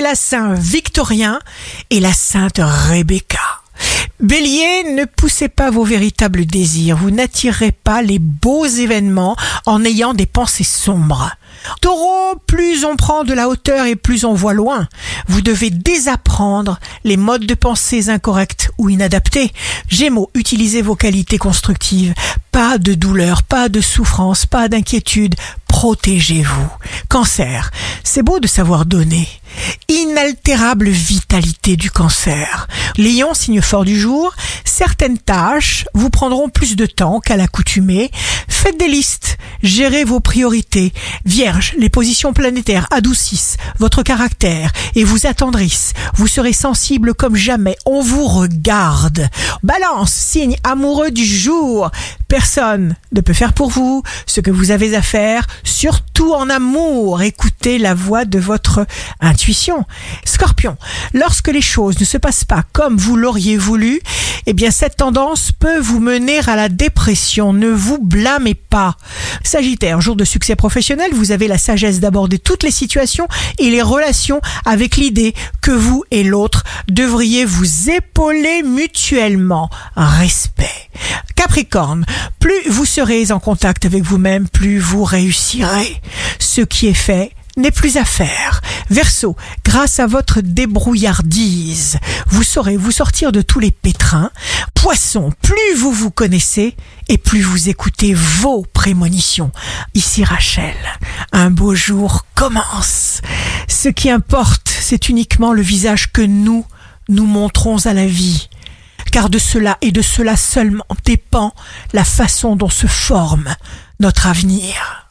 [0.00, 1.38] la Saint Victorien
[1.90, 3.40] et la Sainte Rebecca.
[4.20, 9.36] Bélier, ne poussez pas vos véritables désirs, vous n'attirez pas les beaux événements
[9.66, 11.30] en ayant des pensées sombres.
[11.80, 14.86] Taureau, plus on prend de la hauteur et plus on voit loin.
[15.28, 19.52] Vous devez désapprendre les modes de pensée incorrects ou inadaptés.
[19.88, 22.14] Gémeaux, utilisez vos qualités constructives.
[22.52, 25.34] Pas de douleur, pas de souffrance, pas d'inquiétude.
[25.68, 26.68] Protégez-vous.
[27.08, 27.70] Cancer,
[28.04, 29.28] c'est beau de savoir donner.
[29.88, 32.68] Inaltérable vitalité du cancer.
[32.96, 34.34] Lion, signe fort du jour,
[34.64, 38.10] certaines tâches vous prendront plus de temps qu'à l'accoutumée.
[38.48, 40.92] Faites des listes, gérez vos priorités.
[41.24, 45.92] Vierge, les positions planétaires adoucissent votre caractère et vous attendrissent.
[46.14, 47.76] Vous serez sensible comme jamais.
[47.86, 49.28] On vous regarde.
[49.62, 51.90] Balance, signe amoureux du jour.
[52.34, 57.22] Personne ne peut faire pour vous ce que vous avez à faire, surtout en amour.
[57.22, 58.84] Écoutez la voix de votre
[59.20, 59.84] intuition.
[60.24, 60.76] Scorpion,
[61.12, 64.00] lorsque les choses ne se passent pas comme vous l'auriez voulu,
[64.46, 67.52] eh bien cette tendance peut vous mener à la dépression.
[67.52, 68.96] Ne vous blâmez pas.
[69.44, 73.28] Sagittaire, jour de succès professionnel, vous avez la sagesse d'aborder toutes les situations
[73.58, 79.70] et les relations avec l'idée que vous et l'autre devriez vous épauler mutuellement.
[79.94, 80.90] Respect.
[81.54, 82.04] Capricorne,
[82.40, 86.02] plus vous serez en contact avec vous-même, plus vous réussirez.
[86.40, 88.60] Ce qui est fait n'est plus à faire.
[88.90, 94.32] Verseau, grâce à votre débrouillardise, vous saurez vous sortir de tous les pétrins.
[94.74, 96.74] Poisson, plus vous vous connaissez
[97.08, 99.52] et plus vous écoutez vos prémonitions.
[99.94, 100.74] Ici Rachel,
[101.30, 103.20] un beau jour commence.
[103.68, 106.66] Ce qui importe, c'est uniquement le visage que nous
[107.08, 108.48] nous montrons à la vie
[109.14, 111.54] car de cela et de cela seulement dépend
[111.92, 113.54] la façon dont se forme
[114.00, 115.03] notre avenir.